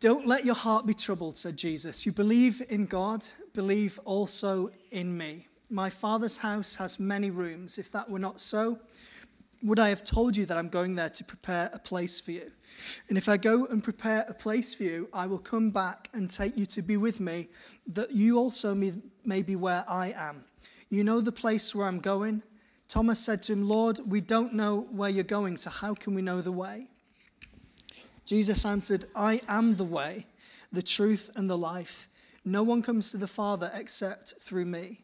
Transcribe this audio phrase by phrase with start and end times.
[0.00, 2.06] Don't let your heart be troubled, said Jesus.
[2.06, 5.48] You believe in God, believe also in me.
[5.70, 7.78] My Father's house has many rooms.
[7.78, 8.78] If that were not so,
[9.64, 12.52] would I have told you that I'm going there to prepare a place for you?
[13.08, 16.30] And if I go and prepare a place for you, I will come back and
[16.30, 17.48] take you to be with me,
[17.88, 18.76] that you also
[19.24, 20.44] may, be where I am.
[20.90, 22.44] You know the place where I'm going?
[22.86, 26.22] Thomas said to him, Lord, we don't know where you're going, so how can we
[26.22, 26.86] know the way?
[28.28, 30.26] Jesus answered, I am the way,
[30.70, 32.10] the truth, and the life.
[32.44, 35.00] No one comes to the Father except through me.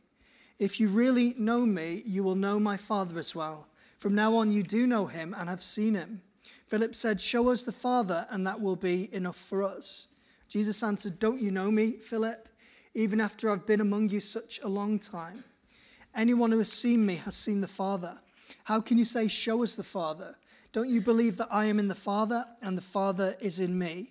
[0.59, 3.67] If you really know me, you will know my Father as well.
[3.97, 6.21] From now on, you do know him and have seen him.
[6.69, 10.09] Philip said, Show us the Father, and that will be enough for us.
[10.47, 12.47] Jesus answered, Don't you know me, Philip,
[12.93, 15.45] even after I've been among you such a long time?
[16.15, 18.19] Anyone who has seen me has seen the Father.
[18.65, 20.37] How can you say, Show us the Father?
[20.75, 24.11] Don't you believe that I am in the Father and the Father is in me?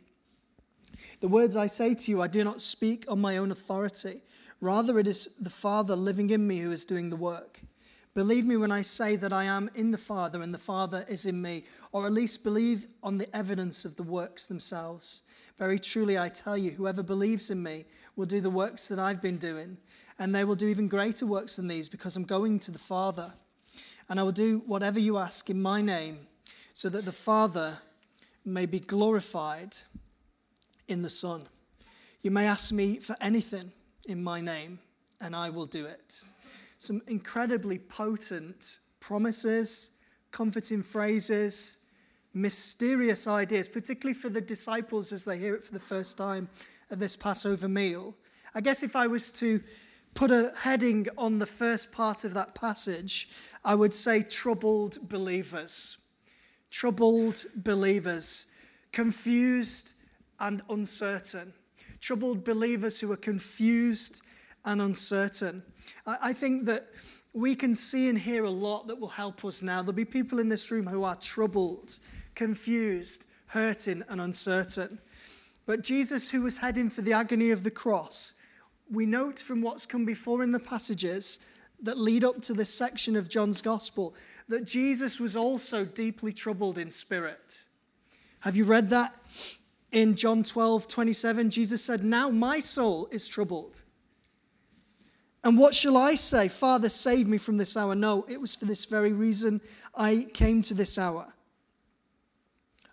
[1.20, 4.24] The words I say to you, I do not speak on my own authority.
[4.62, 7.60] Rather, it is the Father living in me who is doing the work.
[8.14, 11.26] Believe me when I say that I am in the Father and the Father is
[11.26, 15.24] in me, or at least believe on the evidence of the works themselves.
[15.60, 17.84] Very truly, I tell you, whoever believes in me
[18.16, 19.80] will do the works that I've been doing,
[20.18, 23.34] and they will do even greater works than these because I'm going to the Father.
[24.08, 26.28] And I will do whatever you ask in my name
[26.74, 27.78] so that the Father
[28.44, 29.78] may be glorified
[30.88, 31.44] in the Son.
[32.22, 33.72] You may ask me for anything
[34.08, 34.80] in my name,
[35.22, 36.24] and I will do it.
[36.80, 39.92] Some incredibly potent promises,
[40.32, 41.78] comforting phrases,
[42.34, 46.50] mysterious ideas, particularly for the disciples as they hear it for the first time
[46.90, 48.16] at this Passover meal.
[48.56, 49.62] I guess if I was to
[50.16, 53.30] put a heading on the first part of that passage,
[53.64, 55.98] I would say troubled believers
[56.74, 58.48] troubled believers,
[58.92, 59.94] confused
[60.40, 61.54] and uncertain.
[62.02, 64.24] Troubled believers who are confused
[64.66, 65.62] and uncertain.
[66.08, 66.88] I think that
[67.34, 69.84] we can see and hear a lot that will help us now.
[69.84, 72.00] There'll be people in this room who are troubled,
[72.34, 75.00] confused, hurting, and uncertain.
[75.68, 78.34] But Jesus, who was heading for the agony of the cross,
[78.92, 81.40] we note from what's come before in the passages
[81.84, 84.16] that lead up to this section of John's gospel
[84.48, 87.64] that Jesus was also deeply troubled in spirit.
[88.40, 89.16] Have you read that?
[89.92, 93.82] In John 12, 27, Jesus said, Now my soul is troubled.
[95.44, 96.48] And what shall I say?
[96.48, 97.96] Father, save me from this hour.
[97.96, 99.62] No, it was for this very reason
[99.94, 101.34] I came to this hour.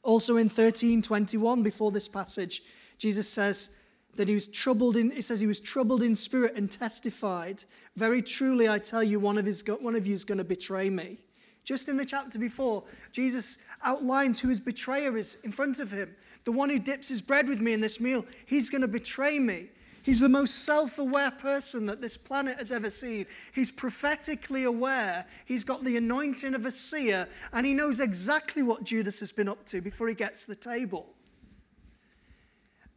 [0.03, 2.62] Also in 13, 21, before this passage,
[2.99, 3.71] Jesus says,
[4.16, 7.65] that he was troubled in, it says he was troubled in spirit and testified,
[7.97, 10.91] Very truly, I tell you, one of, his, one of you is going to betray
[10.91, 11.19] me.
[11.65, 16.15] Just in the chapter before, Jesus outlines who his betrayer is in front of him.
[16.44, 19.38] The one who dips his bread with me in this meal, he's going to betray
[19.38, 19.69] me.
[20.03, 23.27] He's the most self aware person that this planet has ever seen.
[23.54, 25.27] He's prophetically aware.
[25.44, 29.48] He's got the anointing of a seer, and he knows exactly what Judas has been
[29.48, 31.15] up to before he gets to the table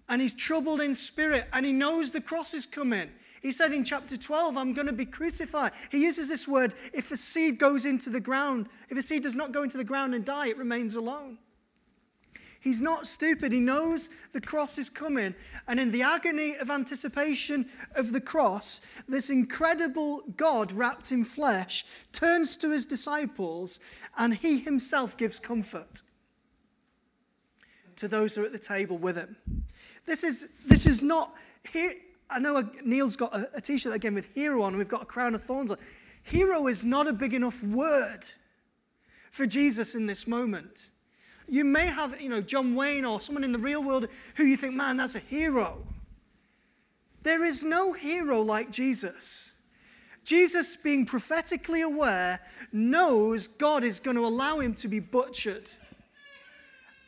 [0.09, 3.09] and he's troubled in spirit and he knows the cross is coming.
[3.41, 5.73] He said in chapter 12, I'm going to be crucified.
[5.91, 9.35] He uses this word if a seed goes into the ground, if a seed does
[9.35, 11.37] not go into the ground and die, it remains alone.
[12.63, 13.51] He's not stupid.
[13.51, 15.35] He knows the cross is coming.
[15.67, 17.65] And in the agony of anticipation
[17.95, 23.81] of the cross, this incredible God wrapped in flesh turns to his disciples
[24.17, 26.03] and he himself gives comfort
[27.97, 29.35] to those who are at the table with him.
[30.05, 31.33] This is, this is not,
[31.71, 31.93] here,
[32.29, 35.05] I know Neil's got a, a t shirt again with hero on, we've got a
[35.05, 35.77] crown of thorns on.
[36.23, 38.21] Hero is not a big enough word
[39.31, 40.89] for Jesus in this moment.
[41.47, 44.55] You may have, you know, John Wayne or someone in the real world who you
[44.55, 45.83] think, man, that's a hero.
[47.23, 49.53] There is no hero like Jesus.
[50.23, 52.39] Jesus, being prophetically aware,
[52.71, 55.69] knows God is going to allow him to be butchered.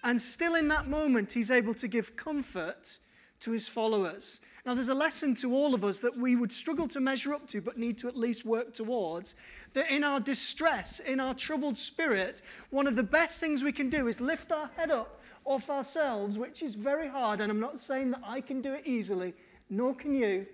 [0.05, 2.99] And still in that moment, he's able to give comfort
[3.39, 4.39] to his followers.
[4.63, 7.47] Now, there's a lesson to all of us that we would struggle to measure up
[7.47, 9.35] to, but need to at least work towards.
[9.73, 13.89] That in our distress, in our troubled spirit, one of the best things we can
[13.89, 17.41] do is lift our head up off ourselves, which is very hard.
[17.41, 19.33] And I'm not saying that I can do it easily,
[19.71, 20.45] nor can you,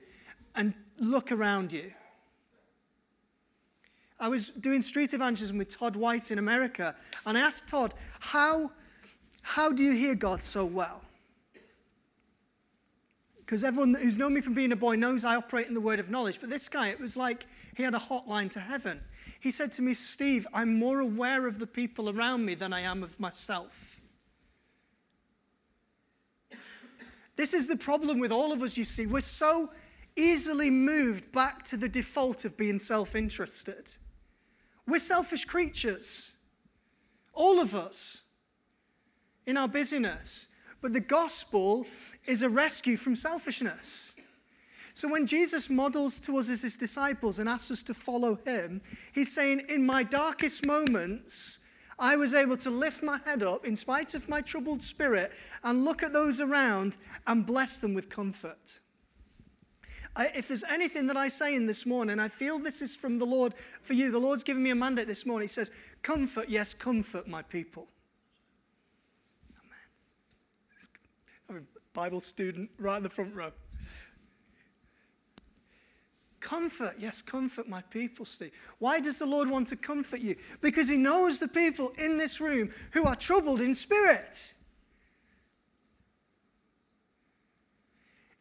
[0.56, 1.92] and look around you.
[4.18, 6.96] I was doing street evangelism with Todd White in America,
[7.26, 8.72] and I asked Todd, How
[9.42, 11.02] how do you hear God so well?
[13.38, 16.00] Because everyone who's known me from being a boy knows I operate in the word
[16.00, 16.40] of knowledge.
[16.40, 17.46] But this guy, it was like
[17.76, 19.02] he had a hotline to heaven.
[19.42, 22.80] He said to me, Steve, I'm more aware of the people around me than I
[22.82, 24.00] am of myself.
[27.36, 29.06] This is the problem with all of us, you see.
[29.06, 29.72] We're so
[30.16, 33.96] easily moved back to the default of being self interested.
[34.88, 36.34] We're selfish creatures,
[37.34, 38.22] all of us,
[39.46, 40.48] in our busyness.
[40.82, 41.86] But the gospel
[42.26, 44.16] is a rescue from selfishness.
[44.94, 48.82] So when Jesus models to us as his disciples and asks us to follow him,
[49.14, 51.60] he's saying, In my darkest moments,
[51.98, 55.32] I was able to lift my head up in spite of my troubled spirit
[55.64, 56.98] and look at those around
[57.28, 58.80] and bless them with comfort.
[60.16, 63.18] I, if there's anything that I say in this morning, I feel this is from
[63.18, 64.12] the Lord for you.
[64.12, 65.48] The Lord's given me a mandate this morning.
[65.48, 65.72] He says,
[66.02, 67.88] Comfort, yes, comfort my people.
[69.58, 69.78] Amen.
[71.50, 73.52] I'm a Bible student right in the front row.
[76.40, 78.52] Comfort, yes, comfort my people, Steve.
[78.80, 80.36] Why does the Lord want to comfort you?
[80.60, 84.54] Because He knows the people in this room who are troubled in spirit.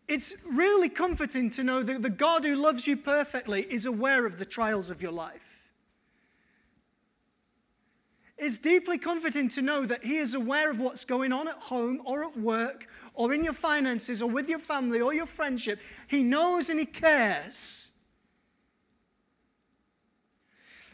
[0.09, 4.39] It's really comforting to know that the God who loves you perfectly is aware of
[4.39, 5.50] the trials of your life.
[8.43, 12.01] It's deeply comforting to know that He is aware of what's going on at home
[12.07, 15.79] or at work or in your finances or with your family or your friendship.
[16.09, 17.89] He knows and He cares.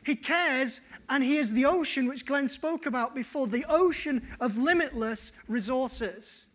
[0.04, 4.58] He cares, and He is the ocean, which Glenn spoke about before the ocean of
[4.58, 6.46] limitless resources.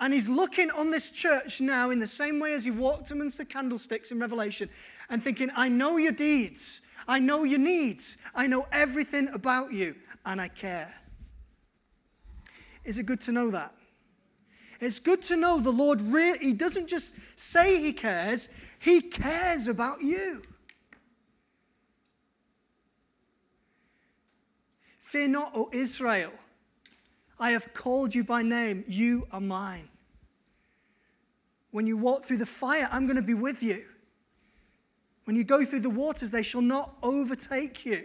[0.00, 3.36] And he's looking on this church now in the same way as he walked amongst
[3.36, 4.70] the candlesticks in Revelation
[5.10, 9.94] and thinking, I know your deeds, I know your needs, I know everything about you,
[10.24, 10.94] and I care.
[12.84, 13.74] Is it good to know that?
[14.80, 18.48] It's good to know the Lord really, he doesn't just say he cares,
[18.78, 20.42] he cares about you.
[25.10, 26.30] Fear not, O Israel.
[27.40, 28.84] I have called you by name.
[28.86, 29.88] You are mine.
[31.72, 33.84] When you walk through the fire, I'm going to be with you.
[35.30, 38.04] When you go through the waters, they shall not overtake you.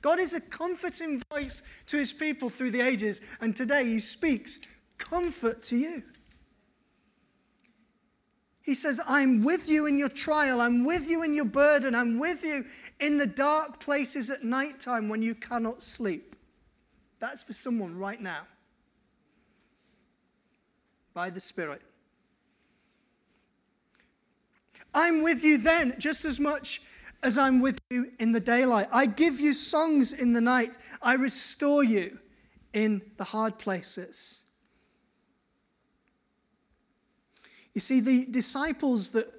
[0.00, 4.60] God is a comforting voice to his people through the ages, and today he speaks
[4.96, 6.02] comfort to you.
[8.62, 10.62] He says, I'm with you in your trial.
[10.62, 11.94] I'm with you in your burden.
[11.94, 12.64] I'm with you
[12.98, 16.34] in the dark places at nighttime when you cannot sleep.
[17.18, 18.46] That's for someone right now
[21.12, 21.82] by the Spirit.
[24.94, 26.82] I'm with you then just as much
[27.22, 28.88] as I'm with you in the daylight.
[28.92, 30.78] I give you songs in the night.
[31.02, 32.18] I restore you
[32.72, 34.44] in the hard places.
[37.72, 39.32] You see, the disciples that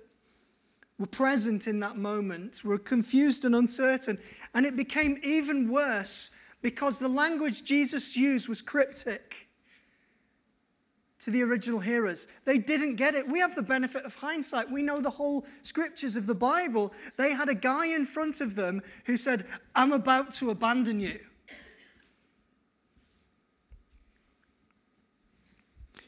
[0.98, 4.18] were present in that moment were confused and uncertain,
[4.54, 6.31] and it became even worse
[6.62, 9.44] because the language Jesus used was cryptic
[11.20, 12.28] to the original hearers.
[12.44, 13.28] They didn't get it.
[13.28, 14.70] We have the benefit of hindsight.
[14.70, 16.94] We know the whole scriptures of the Bible.
[17.18, 21.20] They had a guy in front of them who said, I'm about to abandon you.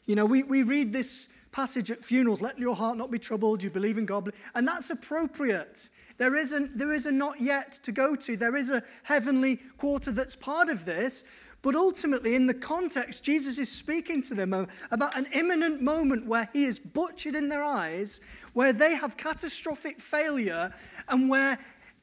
[0.04, 3.62] You know, we, we read this passage at funerals let your heart not be troubled,
[3.62, 4.32] you believe in God.
[4.54, 5.90] And that's appropriate.
[6.16, 10.12] There, isn't, there is a not yet to go to, there is a heavenly quarter
[10.12, 11.24] that's part of this.
[11.60, 16.48] But ultimately, in the context, Jesus is speaking to them about an imminent moment where
[16.52, 18.20] he is butchered in their eyes,
[18.52, 20.72] where they have catastrophic failure,
[21.08, 21.58] and where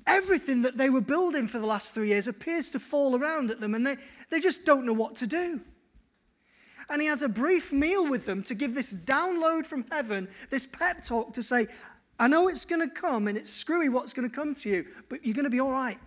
[0.08, 3.62] everything that they were building for the last three years appears to fall around at
[3.62, 3.98] them, and they,
[4.30, 5.62] they just don't know what to do.
[6.90, 10.66] And he has a brief meal with them to give this download from heaven, this
[10.66, 11.68] pep talk to say,
[12.20, 14.86] I know it's going to come and it's screwy what's going to come to you,
[15.10, 16.00] but you're going to be all right.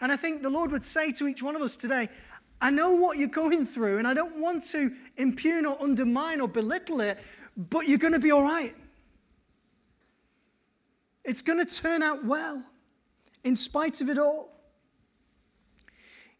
[0.00, 2.08] And I think the Lord would say to each one of us today,
[2.60, 6.48] I know what you're going through, and I don't want to impugn or undermine or
[6.48, 7.18] belittle it,
[7.56, 8.74] but you're going to be all right.
[11.24, 12.62] It's going to turn out well,
[13.44, 14.59] in spite of it all.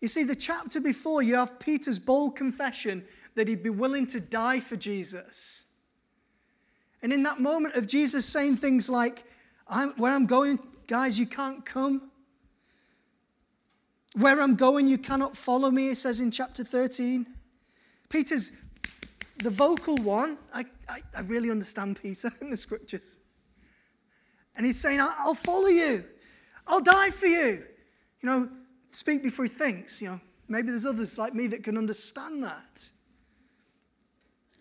[0.01, 3.05] You see, the chapter before, you have Peter's bold confession
[3.35, 5.65] that he'd be willing to die for Jesus.
[7.03, 9.25] And in that moment of Jesus saying things like,
[9.69, 12.11] I'm, Where I'm going, guys, you can't come.
[14.15, 17.27] Where I'm going, you cannot follow me, it says in chapter 13.
[18.09, 18.53] Peter's
[19.39, 20.37] the vocal one.
[20.53, 23.21] I, I, I really understand Peter in the scriptures.
[24.57, 26.05] And he's saying, I'll follow you.
[26.67, 27.65] I'll die for you.
[28.21, 28.49] You know,
[28.91, 30.01] speak before he thinks.
[30.01, 32.91] You know, maybe there's others like me that can understand that.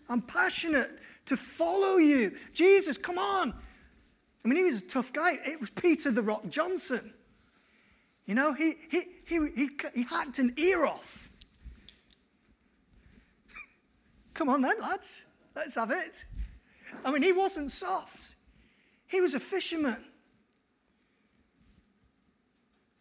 [0.09, 0.89] I'm passionate
[1.25, 2.35] to follow you.
[2.53, 3.53] Jesus, come on.
[4.43, 5.33] I mean, he was a tough guy.
[5.45, 7.13] It was Peter the Rock Johnson.
[8.25, 11.29] You know, he, he, he, he, he hacked an ear off.
[14.33, 16.25] Come on then, lads, let's have it.
[17.03, 18.35] I mean, he wasn't soft,
[19.07, 20.05] he was a fisherman.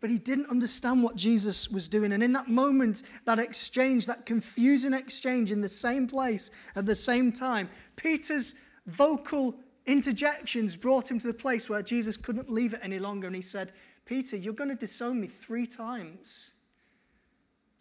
[0.01, 2.13] But he didn't understand what Jesus was doing.
[2.13, 6.95] And in that moment, that exchange, that confusing exchange in the same place at the
[6.95, 8.55] same time, Peter's
[8.87, 13.27] vocal interjections brought him to the place where Jesus couldn't leave it any longer.
[13.27, 13.73] And he said,
[14.05, 16.53] Peter, you're going to disown me three times.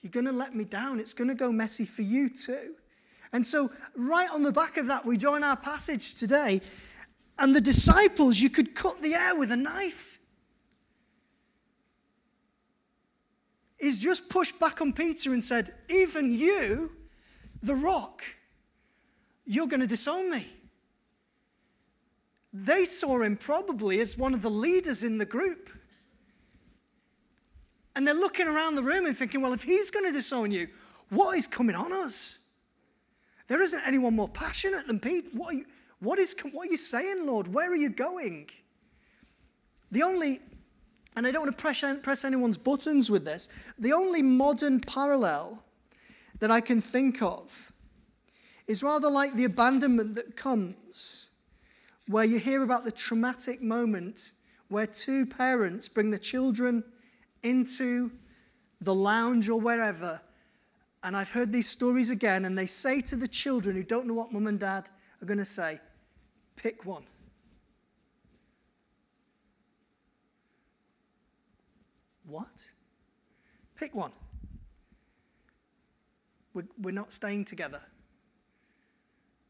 [0.01, 0.99] You're going to let me down.
[0.99, 2.75] It's going to go messy for you too.
[3.33, 6.61] And so, right on the back of that, we join our passage today.
[7.37, 10.16] And the disciples, you could cut the air with a knife.
[13.77, 16.91] He's just pushed back on Peter and said, Even you,
[17.61, 18.23] the rock,
[19.45, 20.47] you're going to disown me.
[22.53, 25.69] They saw him probably as one of the leaders in the group.
[27.95, 30.67] And they're looking around the room and thinking, well, if he's going to disown you,
[31.09, 32.39] what is coming on us?
[33.47, 35.27] There isn't anyone more passionate than Pete.
[35.33, 35.65] What are you,
[35.99, 37.47] what is, what are you saying, Lord?
[37.47, 38.49] Where are you going?
[39.91, 40.41] The only,
[41.17, 45.63] and I don't want to press, press anyone's buttons with this, the only modern parallel
[46.37, 47.71] that I can think of
[48.67, 51.31] is rather like the abandonment that comes
[52.07, 54.33] where you hear about the traumatic moment
[54.67, 56.83] where two parents bring the children
[57.41, 58.11] into
[58.81, 60.21] the lounge or wherever.
[61.01, 64.13] And I've heard these stories again, and they say to the children who don't know
[64.13, 64.87] what mum and dad
[65.19, 65.79] are going to say,
[66.57, 67.05] pick one.
[72.27, 72.69] What?
[73.77, 74.11] Pick one.
[76.53, 77.81] We're, we're not staying together.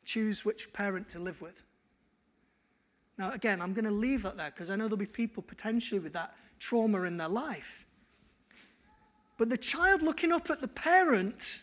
[0.05, 1.63] Choose which parent to live with.
[3.17, 5.99] Now, again, I'm going to leave that there because I know there'll be people potentially
[5.99, 7.85] with that trauma in their life.
[9.37, 11.61] But the child looking up at the parent,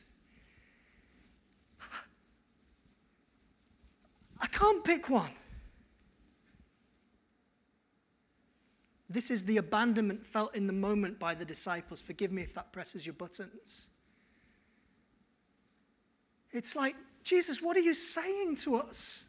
[4.40, 5.30] I can't pick one.
[9.08, 12.00] This is the abandonment felt in the moment by the disciples.
[12.00, 13.88] Forgive me if that presses your buttons.
[16.52, 19.24] It's like, Jesus, what are you saying to us?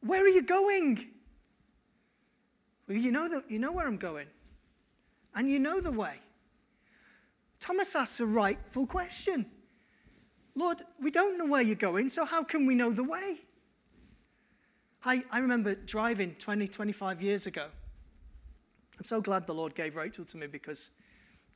[0.00, 1.08] Where are you going?
[2.88, 4.28] Well, you know, that, you know where I'm going,
[5.34, 6.20] and you know the way.
[7.58, 9.46] Thomas asks a rightful question
[10.54, 13.40] Lord, we don't know where you're going, so how can we know the way?
[15.06, 17.68] I, I remember driving 20, 25 years ago.
[18.98, 20.90] I'm so glad the Lord gave Rachel to me because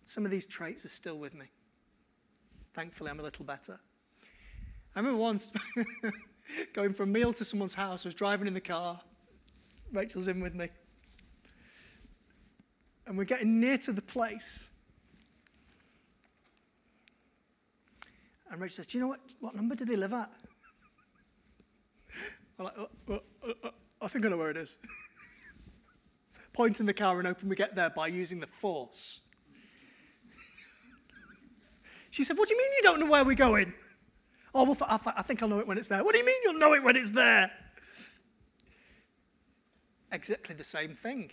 [0.05, 1.47] some of these traits are still with me.
[2.75, 3.81] Thankfully, I'm a little better.
[4.95, 5.51] I remember once
[6.75, 9.01] going for a meal to someone's house, I was driving in the car.
[9.93, 10.69] Rachel's in with me.
[13.09, 14.69] And we're getting near to the place.
[18.49, 20.31] And Rachel says, Do you know what, what number do they live at?
[22.61, 23.71] I'm like, oh, oh, oh,
[24.03, 24.77] I think I know where it is.
[26.53, 29.23] Point in the car and open, we get there by using the force.
[32.11, 33.73] She said, What do you mean you don't know where we're going?
[34.55, 36.05] Oh, well, I, I think I'll know it when it's there.
[36.05, 37.51] What do you mean you'll know it when it's there?
[40.13, 41.31] Exactly the same thing.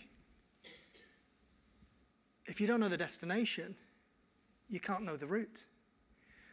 [2.46, 3.74] If you don't know the destination,
[4.70, 5.66] you can't know the route.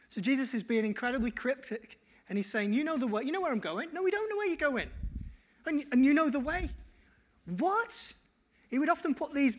[0.09, 3.41] So Jesus is being incredibly cryptic and he's saying, You know the way, you know
[3.41, 3.89] where I'm going?
[3.93, 4.89] No, we don't know where you're going.
[5.65, 6.69] And, and you know the way.
[7.57, 8.13] What?
[8.69, 9.57] He would often put these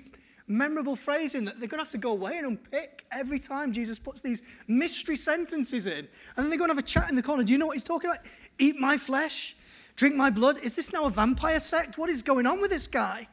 [0.48, 3.72] memorable phrase in that they're going to have to go away and unpick every time
[3.72, 5.92] Jesus puts these mystery sentences in.
[5.92, 7.42] And then they're going to have a chat in the corner.
[7.42, 8.24] Do you know what he's talking about?
[8.58, 9.56] Eat my flesh,
[9.96, 10.58] drink my blood.
[10.58, 11.98] Is this now a vampire sect?
[11.98, 13.26] What is going on with this guy?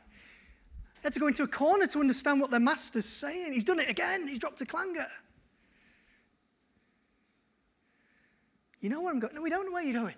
[1.02, 3.54] They had to go into a corner to understand what their master's saying.
[3.54, 4.28] He's done it again.
[4.28, 5.08] He's dropped a clanger.
[8.84, 9.34] You know where I'm going?
[9.34, 10.16] No, we don't know where you're going.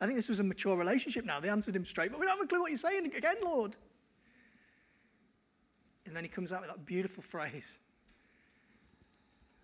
[0.00, 1.38] I think this was a mature relationship now.
[1.38, 3.76] They answered him straight, but we don't have a clue what you're saying again, Lord.
[6.04, 7.78] And then he comes out with that beautiful phrase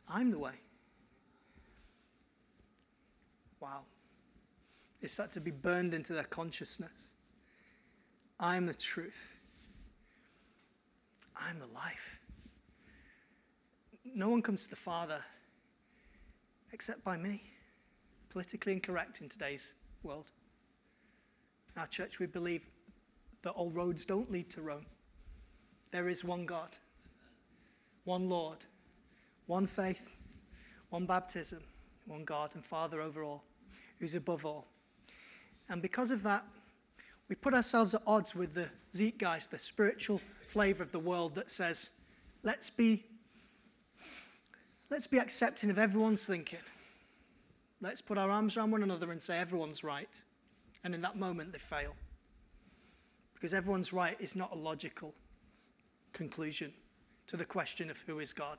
[0.07, 0.53] I'm the way.
[3.59, 3.81] Wow.
[5.01, 7.15] It's that to be burned into their consciousness.
[8.39, 9.35] I'm the truth.
[11.37, 12.21] I'm the life.
[14.05, 15.25] No one comes to the Father
[16.73, 17.43] except by me.
[18.31, 20.27] Politically incorrect in today's world.
[21.75, 22.67] In our church, we believe
[23.43, 24.87] that all roads don't lead to Rome.
[25.91, 26.77] There is one God,
[28.05, 28.59] one Lord,
[29.47, 30.17] one faith,
[30.91, 31.61] one baptism,
[32.07, 33.45] one God and Father over all,
[33.99, 34.67] who's above all.
[35.69, 36.45] And because of that,
[37.29, 41.51] we put ourselves at odds with the Zeitgeist, the spiritual flavor of the world that
[41.51, 41.91] says,
[42.43, 43.05] let's be,
[44.91, 46.61] let's be accepting of everyone's thinking.
[47.81, 50.23] Let's put our arms around one another and say everyone's right.
[50.85, 51.95] And in that moment, they fail.
[53.35, 55.15] Because everyone's right is not a logical
[56.13, 56.73] conclusion
[57.29, 58.59] to the question of who is God.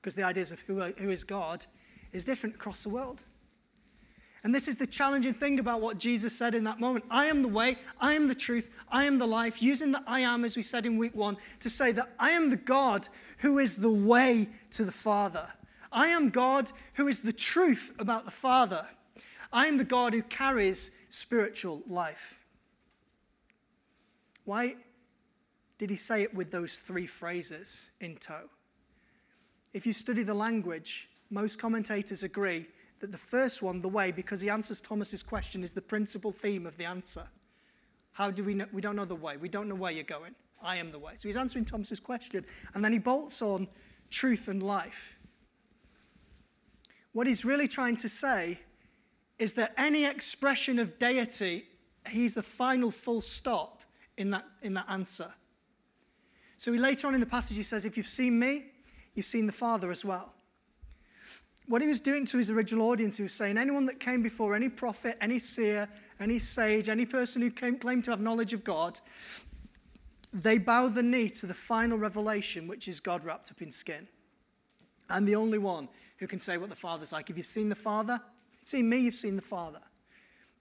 [0.00, 1.66] Because the ideas of who, who is God
[2.12, 3.22] is different across the world.
[4.44, 7.04] And this is the challenging thing about what Jesus said in that moment.
[7.10, 10.20] I am the way, I am the truth, I am the life, using the I
[10.20, 13.08] am, as we said in week one, to say that I am the God
[13.38, 15.48] who is the way to the Father.
[15.92, 18.86] I am God who is the truth about the Father.
[19.52, 22.40] I am the God who carries spiritual life.
[24.44, 24.76] Why
[25.78, 28.48] did he say it with those three phrases in tow?
[29.74, 32.66] If you study the language, most commentators agree
[33.00, 36.66] that the first one, the way, because he answers Thomas's question, is the principal theme
[36.66, 37.24] of the answer.
[38.12, 38.66] How do we know?
[38.72, 39.36] We don't know the way.
[39.36, 40.34] We don't know where you're going.
[40.62, 41.14] I am the way.
[41.16, 43.66] So he's answering Thomas's question, and then he bolts on
[44.10, 45.16] truth and life.
[47.12, 48.58] What he's really trying to say
[49.38, 51.66] is that any expression of deity,
[52.08, 53.82] he's the final full stop
[54.16, 55.32] in that, in that answer.
[56.56, 58.66] So he, later on in the passage, he says, If you've seen me,
[59.14, 60.34] you've seen the Father as well
[61.66, 64.54] what he was doing to his original audience, he was saying, anyone that came before,
[64.54, 65.88] any prophet, any seer,
[66.20, 69.00] any sage, any person who came, claimed to have knowledge of God,
[70.32, 74.08] they bow the knee to the final revelation, which is God wrapped up in skin.
[75.08, 75.88] I'm the only one
[76.22, 77.30] who can say what the Father's like.
[77.30, 78.20] If you've seen the Father,
[78.64, 79.80] seen me, you've seen the Father.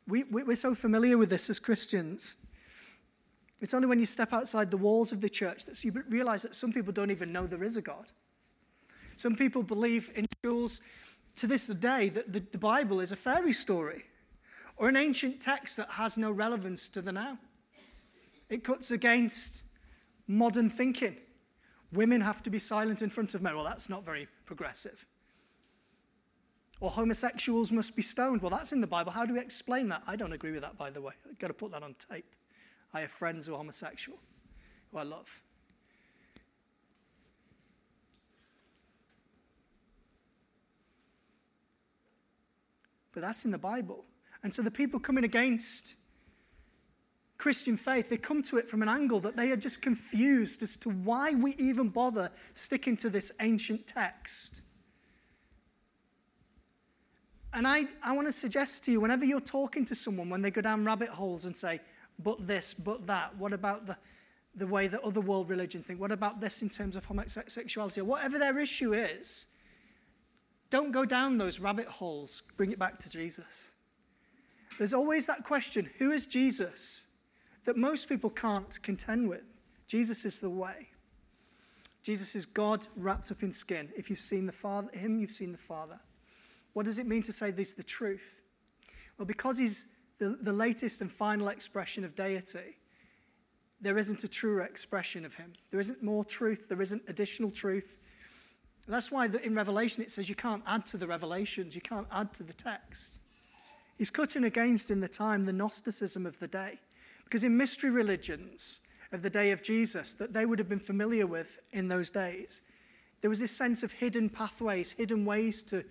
[0.07, 2.37] We, we're so familiar with this as Christians.
[3.61, 6.55] It's only when you step outside the walls of the church that you realize that
[6.55, 8.07] some people don't even know there is a God.
[9.15, 10.81] Some people believe in schools
[11.35, 14.05] to this day that the, the Bible is a fairy story
[14.77, 17.37] or an ancient text that has no relevance to the now.
[18.49, 19.61] It cuts against
[20.27, 21.17] modern thinking.
[21.93, 23.55] Women have to be silent in front of men.
[23.55, 25.05] Well, that's not very progressive.
[26.81, 28.41] Or homosexuals must be stoned.
[28.41, 29.11] Well, that's in the Bible.
[29.11, 30.01] How do we explain that?
[30.07, 31.13] I don't agree with that, by the way.
[31.29, 32.25] I've got to put that on tape.
[32.91, 34.17] I have friends who are homosexual,
[34.91, 35.29] who I love.
[43.13, 44.05] But that's in the Bible.
[44.41, 45.95] And so the people coming against
[47.37, 50.77] Christian faith, they come to it from an angle that they are just confused as
[50.77, 54.61] to why we even bother sticking to this ancient text.
[57.53, 60.51] And I, I want to suggest to you, whenever you're talking to someone, when they
[60.51, 61.81] go down rabbit holes and say,
[62.19, 63.97] but this, but that, what about the,
[64.55, 65.99] the way that other world religions think?
[65.99, 68.01] What about this in terms of homosexuality?
[68.01, 69.47] Or whatever their issue is,
[70.69, 72.43] don't go down those rabbit holes.
[72.55, 73.71] Bring it back to Jesus.
[74.77, 77.05] There's always that question who is Jesus?
[77.65, 79.43] that most people can't contend with.
[79.87, 80.89] Jesus is the way.
[82.03, 83.89] Jesus is God wrapped up in skin.
[83.95, 85.99] If you've seen the Father, him, you've seen the Father.
[86.73, 88.41] What does it mean to say this is the truth?
[89.17, 92.77] Well, because he's the, the latest and final expression of deity,
[93.81, 95.53] there isn't a truer expression of him.
[95.71, 97.97] There isn't more truth, there isn't additional truth,
[98.91, 102.33] that's why in Revelation it says you can't add to the revelations, you can't add
[102.35, 103.19] to the text.
[103.97, 106.79] He's cutting against in the time the Gnosticism of the day.
[107.23, 108.81] Because in mystery religions
[109.13, 112.63] of the day of Jesus that they would have been familiar with in those days,
[113.21, 115.85] there was this sense of hidden pathways, hidden ways to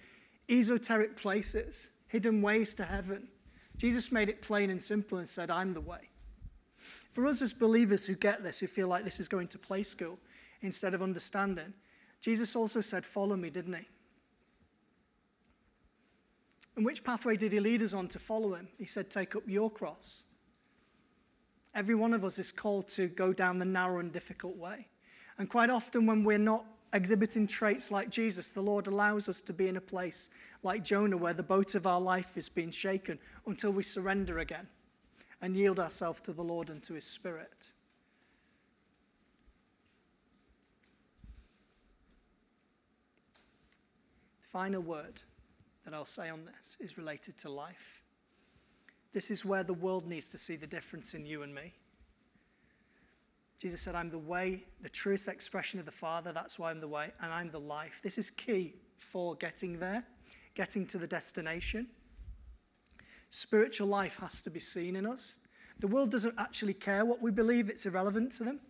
[0.51, 3.29] esoteric places, hidden ways to heaven.
[3.77, 6.11] Jesus made it plain and simple and said, I'm the way.
[6.77, 9.83] For us as believers who get this, who feel like this is going to play
[9.83, 10.19] school
[10.63, 11.73] instead of understanding,
[12.21, 13.89] Jesus also said, Follow me, didn't he?
[16.77, 18.69] And which pathway did he lead us on to follow him?
[18.79, 20.25] He said, Take up your cross.
[21.75, 24.89] Every one of us is called to go down the narrow and difficult way.
[25.39, 29.53] And quite often, when we're not exhibiting traits like Jesus, the Lord allows us to
[29.53, 30.31] be in a place
[30.63, 34.67] like Jonah, where the boat of our life is being shaken until we surrender again
[35.41, 37.71] and yield ourselves to the Lord and to his Spirit.
[44.43, 45.23] The final word
[45.85, 48.03] that I'll say on this is related to life.
[49.13, 51.75] This is where the world needs to see the difference in you and me.
[53.61, 56.33] Jesus said, I'm the way, the truest expression of the Father.
[56.33, 58.01] That's why I'm the way, and I'm the life.
[58.03, 60.03] This is key for getting there,
[60.55, 61.87] getting to the destination.
[63.29, 65.37] Spiritual life has to be seen in us.
[65.79, 68.61] The world doesn't actually care what we believe, it's irrelevant to them.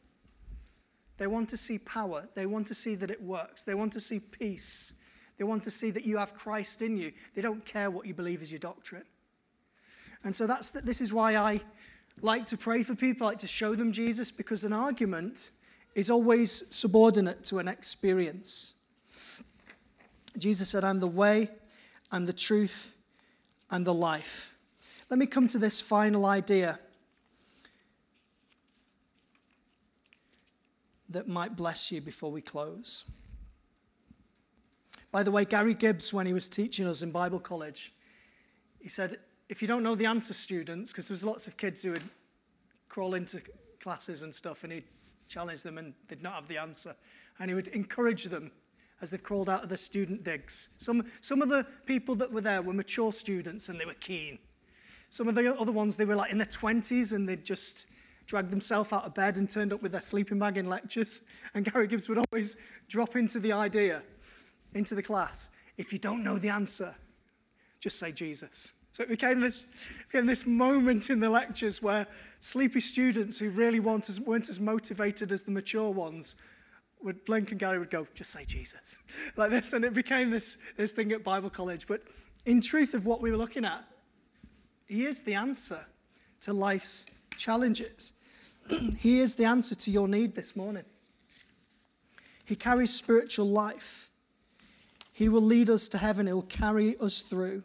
[1.18, 4.00] They want to see power, they want to see that it works, they want to
[4.00, 4.94] see peace,
[5.38, 7.12] they want to see that you have Christ in you.
[7.36, 9.04] They don't care what you believe is your doctrine.
[10.24, 11.60] And so that's this is why I
[12.22, 15.50] like to pray for people, like to show them Jesus, because an argument
[15.94, 18.74] is always subordinate to an experience.
[20.38, 21.50] Jesus said, I'm the way,
[22.12, 22.94] I'm the truth,
[23.70, 24.54] and the life.
[25.08, 26.78] Let me come to this final idea
[31.08, 33.04] that might bless you before we close.
[35.10, 37.92] By the way, Gary Gibbs, when he was teaching us in Bible college,
[38.78, 39.18] he said,
[39.50, 42.08] if you don't know the answer, students, because there was lots of kids who would
[42.88, 43.42] crawl into
[43.80, 44.84] classes and stuff, and he'd
[45.28, 46.94] challenge them and they'd not have the answer.
[47.38, 48.52] And he would encourage them
[49.00, 50.70] as they've crawled out of the student digs.
[50.76, 54.38] Some, some of the people that were there were mature students and they were keen.
[55.08, 57.86] Some of the other ones, they were like in their 20s and they'd just
[58.26, 61.22] dragged themselves out of bed and turned up with their sleeping bag in lectures.
[61.54, 62.56] And Gary Gibbs would always
[62.88, 64.02] drop into the idea,
[64.74, 66.94] into the class if you don't know the answer,
[67.80, 68.72] just say Jesus.
[68.92, 69.66] So it became this,
[70.10, 72.06] became this moment in the lectures where
[72.40, 76.34] sleepy students who really weren't as, weren't as motivated as the mature ones
[77.02, 78.98] would blink and Gary would go, just say Jesus.
[79.36, 79.72] Like this.
[79.72, 81.86] And it became this, this thing at Bible college.
[81.86, 82.02] But
[82.46, 83.84] in truth of what we were looking at,
[84.86, 85.80] he is the answer
[86.40, 88.12] to life's challenges.
[88.98, 90.84] he is the answer to your need this morning.
[92.44, 94.10] He carries spiritual life.
[95.12, 96.26] He will lead us to heaven.
[96.26, 97.62] He'll carry us through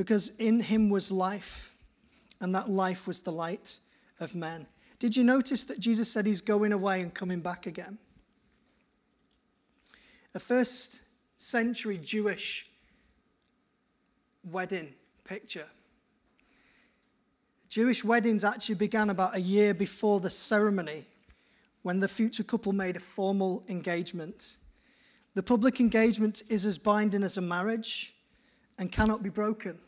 [0.00, 1.76] because in him was life,
[2.40, 3.80] and that life was the light
[4.18, 4.66] of men.
[4.98, 7.98] Did you notice that Jesus said he's going away and coming back again?
[10.34, 11.02] A first
[11.36, 12.66] century Jewish
[14.42, 15.66] wedding picture
[17.68, 21.04] Jewish weddings actually began about a year before the ceremony
[21.82, 24.56] when the future couple made a formal engagement.
[25.34, 28.14] The public engagement is as binding as a marriage
[28.80, 29.78] and cannot be broken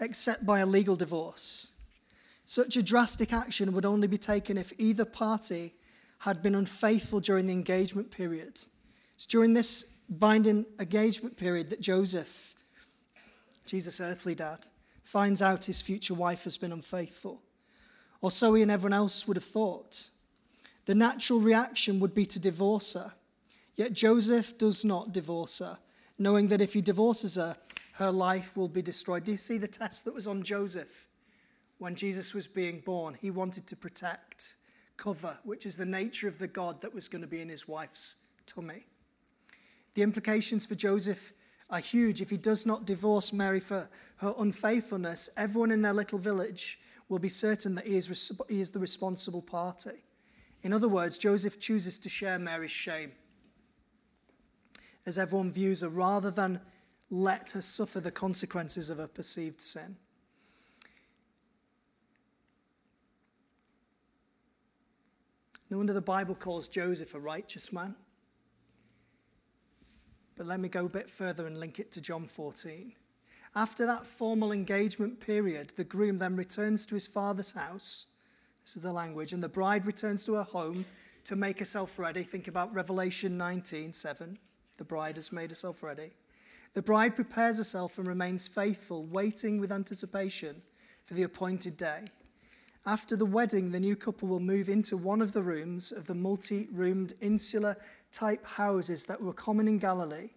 [0.00, 1.68] except by a legal divorce.
[2.44, 5.74] Such a drastic action would only be taken if either party
[6.18, 8.58] had been unfaithful during the engagement period.
[9.14, 12.54] It's during this binding engagement period that Joseph,
[13.64, 14.66] Jesus' earthly dad,
[15.04, 17.40] finds out his future wife has been unfaithful.
[18.20, 20.08] Or so he and everyone else would have thought.
[20.86, 23.12] The natural reaction would be to divorce her.
[23.76, 25.78] Yet Joseph does not divorce her,
[26.18, 27.56] knowing that if he divorces her,
[27.92, 29.24] her life will be destroyed.
[29.24, 31.06] Do you see the test that was on Joseph
[31.78, 33.16] when Jesus was being born?
[33.20, 34.56] He wanted to protect,
[34.96, 37.68] cover, which is the nature of the God that was going to be in his
[37.68, 38.86] wife's tummy.
[39.94, 41.34] The implications for Joseph
[41.68, 42.22] are huge.
[42.22, 47.18] If he does not divorce Mary for her unfaithfulness, everyone in their little village will
[47.18, 50.02] be certain that he is, he is the responsible party.
[50.62, 53.12] In other words, Joseph chooses to share Mary's shame
[55.04, 56.60] as everyone views her rather than
[57.12, 59.94] let her suffer the consequences of her perceived sin.
[65.68, 67.94] No wonder the Bible calls Joseph a righteous man.
[70.36, 72.94] But let me go a bit further and link it to John 14.
[73.54, 78.06] After that formal engagement period, the groom then returns to his father's house.
[78.64, 79.34] This is the language.
[79.34, 80.86] And the bride returns to her home
[81.24, 82.22] to make herself ready.
[82.22, 84.38] Think about Revelation 19 7.
[84.78, 86.12] The bride has made herself ready.
[86.74, 90.62] The bride prepares herself and remains faithful, waiting with anticipation
[91.04, 92.04] for the appointed day.
[92.86, 96.14] After the wedding, the new couple will move into one of the rooms of the
[96.14, 97.76] multi roomed insular
[98.10, 100.30] type houses that were common in Galilee.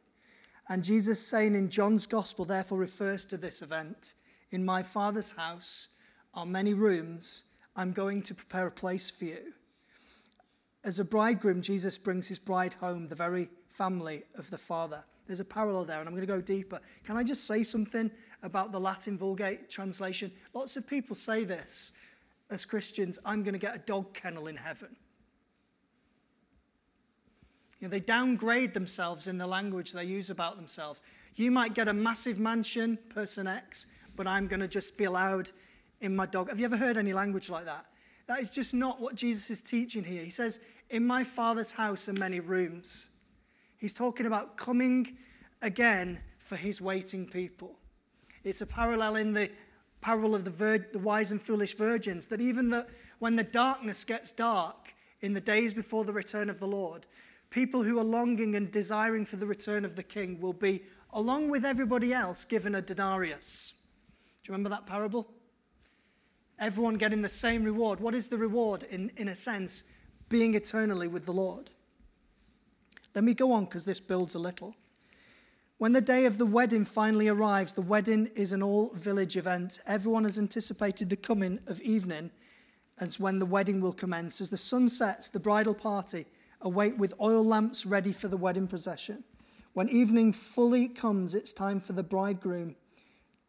[0.68, 4.14] And Jesus, saying in John's gospel, therefore refers to this event
[4.52, 5.88] In my Father's house
[6.34, 7.46] are many rooms.
[7.76, 9.54] I'm going to prepare a place for you.
[10.84, 15.04] As a bridegroom, Jesus brings his bride home, the very family of the Father.
[15.28, 16.80] There's a parallel there, and I'm going to go deeper.
[17.04, 18.12] Can I just say something
[18.44, 20.32] about the Latin Vulgate translation?
[20.54, 21.92] Lots of people say this
[22.50, 24.96] as Christians I'm going to get a dog kennel in heaven.
[27.80, 31.02] You know, they downgrade themselves in the language they use about themselves.
[31.36, 35.52] You might get a massive mansion, person X, but I'm going to just be allowed
[36.02, 36.50] in my dog.
[36.50, 37.86] Have you ever heard any language like that?
[38.28, 40.24] That is just not what Jesus is teaching here.
[40.24, 40.60] He says,
[40.90, 43.10] In my Father's house are many rooms.
[43.78, 45.18] He's talking about coming
[45.62, 47.78] again for his waiting people.
[48.44, 49.50] It's a parallel in the
[50.02, 52.86] parable of the, vir- the wise and foolish virgins that even the,
[53.20, 57.08] when the darkness gets dark in the days before the return of the Lord,
[57.56, 60.84] People who are longing and desiring for the return of the king will be,
[61.14, 63.74] along with everybody else, given a denarius.
[64.44, 65.32] Do you remember that parable?
[66.60, 68.02] Everyone getting the same reward.
[68.02, 69.86] What is the reward, in, in a sense?
[70.28, 71.72] Being eternally with the Lord.
[73.16, 74.76] Let me go on because this builds a little.
[75.78, 79.80] When the day of the wedding finally arrives, the wedding is an all village event.
[79.88, 82.32] Everyone has anticipated the coming of evening
[83.00, 84.40] as when the wedding will commence.
[84.42, 86.26] As the sun sets, the bridal party
[86.62, 89.24] await with oil lamps ready for the wedding procession.
[89.74, 92.76] When evening fully comes, it's time for the bridegroom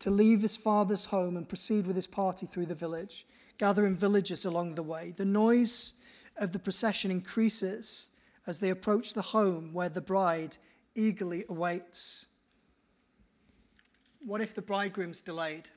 [0.01, 3.27] to leave his father's home and proceed with his party through the village,
[3.59, 5.13] gathering villagers along the way.
[5.17, 5.95] The noise
[6.37, 8.11] of the procession increases
[8.47, 10.57] as they approach the home where the bride
[10.95, 12.27] eagerly awaits.
[14.25, 15.71] What if the bridegroom's delayed?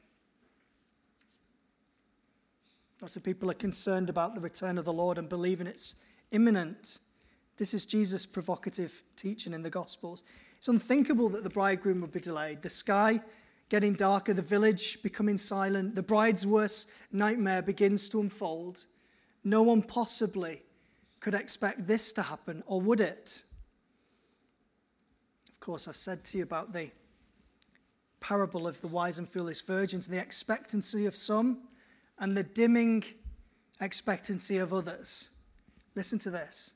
[3.02, 5.96] Lots of people are concerned about the return of the Lord and believing it's
[6.32, 7.00] imminent.
[7.58, 10.24] This is Jesus' provocative teaching in the Gospels.
[10.58, 12.62] It's unthinkable that the bridegroom would be delayed.
[12.62, 13.22] The sky
[13.70, 18.86] getting darker, the village becoming silent, the bride's worst nightmare begins to unfold.
[19.44, 20.64] No one possibly
[21.20, 23.44] could expect this to happen, or would it?
[25.52, 26.90] Of course, I've said to you about the
[28.20, 31.64] parable of the wise and foolish virgins, the expectancy of some
[32.20, 33.04] and the dimming
[33.82, 35.32] expectancy of others.
[35.96, 36.74] Listen to this.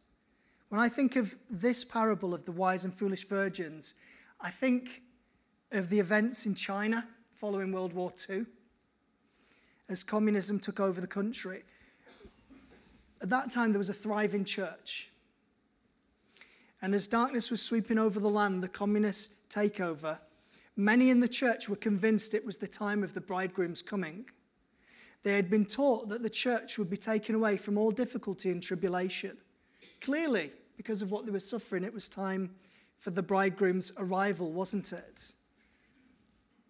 [0.70, 3.94] When I think of this parable of the wise and foolish virgins,
[4.42, 5.02] I think
[5.72, 8.46] of the events in China following World War II
[9.90, 11.64] as communism took over the country.
[13.24, 15.10] At that time, there was a thriving church.
[16.82, 20.20] And as darkness was sweeping over the land, the communist takeover,
[20.76, 24.26] many in the church were convinced it was the time of the bridegroom's coming.
[25.24, 28.62] They had been taught that the church would be taken away from all difficulty and
[28.62, 29.38] tribulation.
[30.02, 32.54] Clearly, because of what they were suffering, it was time
[33.00, 35.32] for the bridegroom's arrival, wasn't it?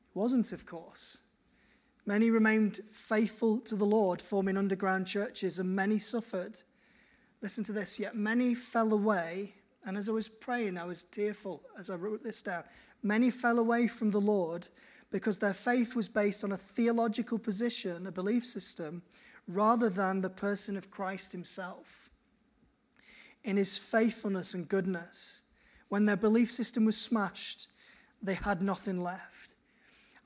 [0.03, 1.17] It wasn't, of course.
[2.05, 6.61] Many remained faithful to the Lord, forming underground churches, and many suffered.
[7.41, 9.53] Listen to this, yet many fell away.
[9.85, 12.63] And as I was praying, I was tearful as I wrote this down.
[13.03, 14.67] Many fell away from the Lord
[15.11, 19.01] because their faith was based on a theological position, a belief system,
[19.47, 22.09] rather than the person of Christ himself.
[23.43, 25.43] In his faithfulness and goodness,
[25.89, 27.67] when their belief system was smashed,
[28.21, 29.42] they had nothing left.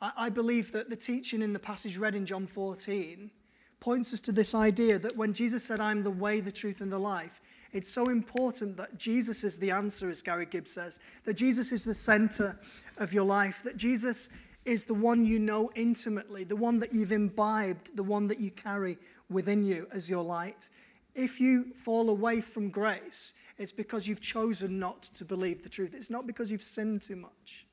[0.01, 3.31] I, believe that the teaching in the passage read in John 14
[3.79, 6.91] points us to this idea that when Jesus said, I'm the way, the truth, and
[6.91, 7.41] the life,
[7.73, 11.83] it's so important that Jesus is the answer, as Gary Gibbs says, that Jesus is
[11.83, 12.60] the center
[12.97, 14.29] of your life, that Jesus
[14.65, 18.51] is the one you know intimately, the one that you've imbibed, the one that you
[18.51, 18.97] carry
[19.29, 20.69] within you as your light.
[21.15, 25.93] If you fall away from grace, it's because you've chosen not to believe the truth.
[25.95, 27.66] It's not because you've sinned too much.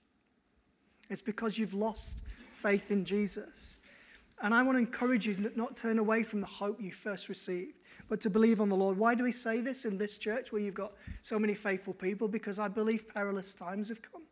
[1.11, 3.81] It's because you've lost faith in Jesus.
[4.43, 7.29] And I want to encourage you to not turn away from the hope you first
[7.29, 8.99] received, but to believe on the Lord.
[8.99, 12.27] Why do we say this in this church where you've got so many faithful people?
[12.27, 14.23] Because I believe perilous times have come.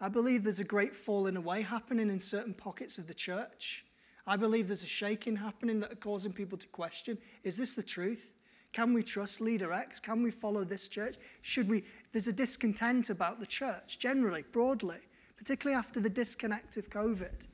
[0.00, 3.84] I believe there's a great falling away happening in certain pockets of the church.
[4.26, 7.82] I believe there's a shaking happening that are causing people to question is this the
[7.82, 8.34] truth?
[8.72, 9.98] Can we trust leader X?
[9.98, 11.16] Can we follow this church?
[11.42, 11.84] Should we?
[12.12, 14.98] There's a discontent about the church generally, broadly,
[15.36, 17.46] particularly after the disconnect of COVID.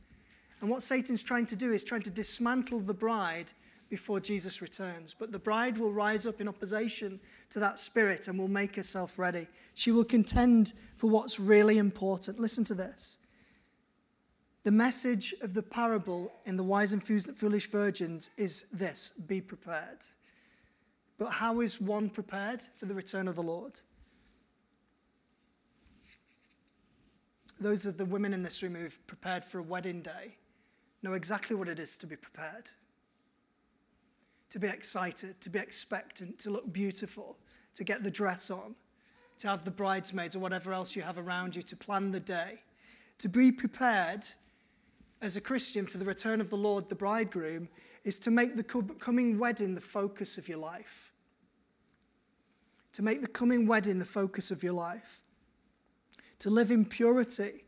[0.60, 3.52] And what Satan's trying to do is trying to dismantle the bride
[3.90, 5.14] before Jesus returns.
[5.16, 9.18] But the bride will rise up in opposition to that spirit and will make herself
[9.18, 9.46] ready.
[9.74, 12.40] She will contend for what's really important.
[12.40, 13.18] Listen to this.
[14.64, 20.06] The message of the parable in the wise and foolish virgins is this be prepared.
[21.24, 23.80] But how is one prepared for the return of the Lord?
[27.58, 30.36] Those of the women in this room who've prepared for a wedding day
[31.02, 32.68] know exactly what it is to be prepared.
[34.50, 37.38] To be excited, to be expectant, to look beautiful,
[37.74, 38.74] to get the dress on,
[39.38, 42.58] to have the bridesmaids or whatever else you have around you, to plan the day.
[43.16, 44.26] To be prepared
[45.22, 47.70] as a Christian for the return of the Lord, the bridegroom,
[48.04, 51.12] is to make the coming wedding the focus of your life.
[52.94, 55.20] To make the coming wedding the focus of your life.
[56.40, 57.64] To live in purity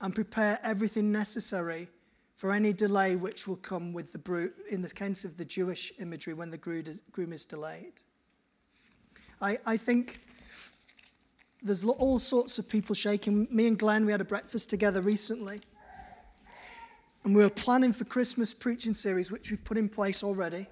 [0.00, 1.88] and prepare everything necessary
[2.36, 5.92] for any delay which will come with the brood, in the case of the Jewish
[5.98, 8.02] imagery when the groom is delayed.
[9.42, 10.20] I, I think
[11.62, 13.46] there's all sorts of people shaking.
[13.50, 15.60] Me and Glenn, we had a breakfast together recently.
[17.24, 20.66] And we were planning for Christmas preaching series, which we've put in place already.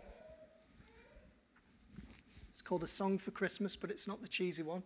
[2.59, 4.83] It's called A Song for Christmas, but it's not the cheesy one.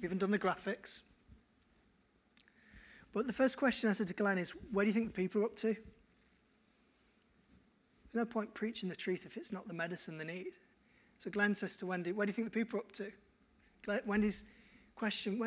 [0.00, 1.02] We haven't done the graphics.
[3.12, 5.42] But the first question I said to Glenn is, where do you think the people
[5.42, 5.68] are up to?
[5.68, 5.76] There's
[8.12, 10.54] no point preaching the truth if it's not the medicine they need.
[11.16, 13.12] So Glenn says to Wendy, where do you think the people are up to?
[14.04, 14.42] Wendy's
[14.96, 15.38] question,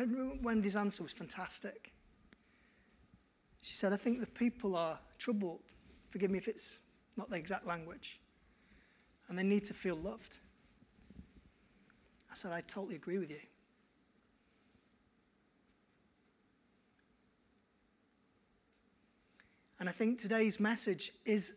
[0.42, 1.92] Wendy's answer was fantastic.
[3.60, 5.60] She said, I think the people are troubled.
[6.08, 6.80] Forgive me if it's
[7.18, 8.18] not the exact language.
[9.28, 10.38] And they need to feel loved.
[12.30, 13.40] I said, I totally agree with you.
[19.80, 21.54] And I think today's message is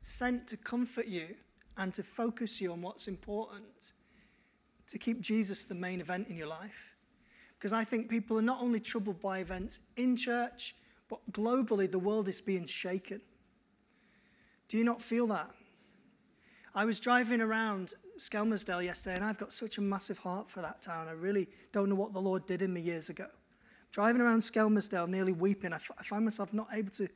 [0.00, 1.36] sent to comfort you
[1.76, 3.92] and to focus you on what's important,
[4.88, 6.96] to keep Jesus the main event in your life.
[7.56, 10.74] Because I think people are not only troubled by events in church,
[11.08, 13.20] but globally the world is being shaken.
[14.68, 15.50] Do you not feel that?
[16.74, 20.82] I was driving around Skelmersdale yesterday, and I've got such a massive heart for that
[20.82, 21.08] town.
[21.08, 23.26] I really don't know what the Lord did in me years ago.
[23.90, 27.08] Driving around Skelmersdale, nearly weeping, I, f- I find myself not able to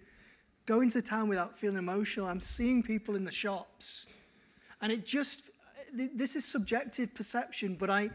[0.67, 2.27] go into town without feeling emotional.
[2.27, 4.07] I'm seeing people in the shops,
[4.81, 5.43] and it just,
[5.93, 8.11] this is subjective perception, but I,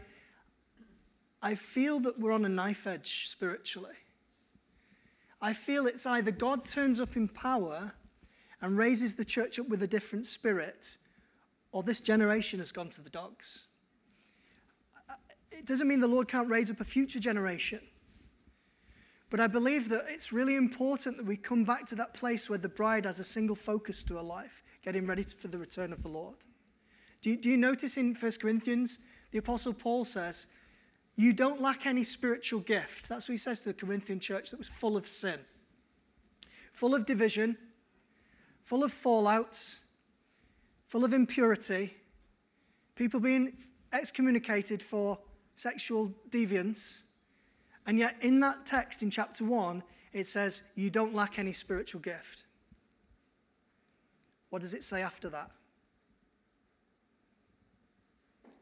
[1.42, 3.94] I feel that we're on a knife edge spiritually.
[5.42, 7.92] I feel it's either God turns up in power
[8.62, 10.96] and raises the church up with a different spirit,
[11.74, 13.64] or this generation has gone to the dogs.
[15.50, 17.80] It doesn't mean the Lord can't raise up a future generation.
[19.28, 22.60] But I believe that it's really important that we come back to that place where
[22.60, 26.04] the bride has a single focus to her life, getting ready for the return of
[26.04, 26.36] the Lord.
[27.22, 29.00] Do you, do you notice in 1 Corinthians,
[29.32, 30.46] the Apostle Paul says,
[31.16, 33.08] You don't lack any spiritual gift.
[33.08, 35.40] That's what he says to the Corinthian church that was full of sin,
[36.72, 37.56] full of division,
[38.62, 39.80] full of fallouts,
[40.94, 41.92] full of impurity,
[42.94, 43.52] people being
[43.92, 45.18] excommunicated for
[45.54, 47.02] sexual deviance.
[47.84, 52.00] And yet, in that text in chapter 1, it says, You don't lack any spiritual
[52.00, 52.44] gift.
[54.50, 55.50] What does it say after that?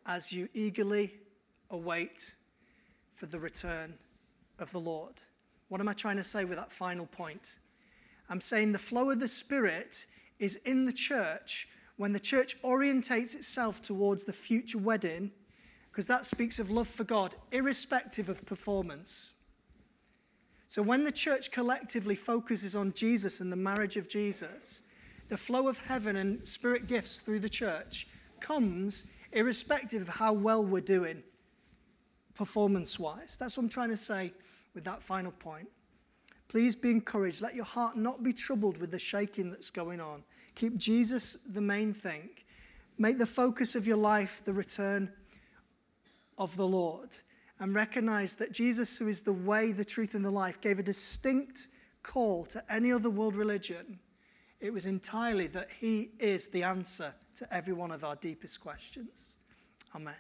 [0.07, 1.13] As you eagerly
[1.69, 2.35] await
[3.13, 3.93] for the return
[4.59, 5.21] of the Lord.
[5.69, 7.59] What am I trying to say with that final point?
[8.31, 10.07] I'm saying the flow of the Spirit
[10.39, 11.69] is in the church
[12.03, 15.31] when the church orientates itself towards the future wedding,
[15.89, 19.35] because that speaks of love for God, irrespective of performance.
[20.67, 24.83] So when the church collectively focuses on Jesus and the marriage of Jesus,
[25.29, 28.09] the flow of heaven and spirit gifts through the church
[28.41, 31.23] comes irrespective of how well we're doing
[32.35, 33.37] performance wise.
[33.39, 34.33] That's what I'm trying to say
[34.75, 35.69] with that final point.
[36.53, 37.41] Please be encouraged.
[37.41, 40.23] Let your heart not be troubled with the shaking that's going on.
[40.55, 42.29] Keep Jesus the main thing.
[42.99, 45.11] Make the focus of your life the return
[46.37, 47.17] of the Lord.
[47.59, 50.83] And recognize that Jesus, who is the way, the truth, and the life, gave a
[50.83, 51.69] distinct
[52.03, 53.99] call to any other world religion.
[54.61, 59.37] It was entirely that he is the answer to every one of our deepest questions.
[59.95, 60.17] Amen.